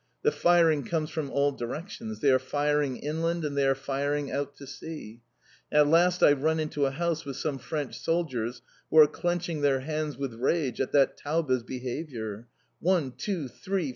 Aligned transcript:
The 0.23 0.31
firing 0.31 0.83
comes 0.83 1.11
from 1.11 1.29
all 1.29 1.51
directions. 1.51 2.21
They 2.21 2.31
are 2.31 2.39
firing 2.39 2.97
inland 2.97 3.45
and 3.45 3.55
they 3.55 3.67
are 3.67 3.75
firing 3.75 4.31
out 4.31 4.55
to 4.55 4.65
sea. 4.65 5.21
At 5.71 5.85
last 5.87 6.23
I 6.23 6.31
run 6.31 6.59
into 6.59 6.87
a 6.87 6.89
house 6.89 7.23
with 7.23 7.35
some 7.35 7.59
French 7.59 7.99
soldiers 7.99 8.63
who 8.89 8.97
are 8.97 9.05
clenching 9.05 9.61
their 9.61 9.81
hands 9.81 10.17
with 10.17 10.33
rage 10.33 10.81
at 10.81 10.91
that 10.93 11.17
Taube's 11.17 11.61
behaviour. 11.61 12.47
One! 12.79 13.11
two! 13.11 13.47
three! 13.47 13.89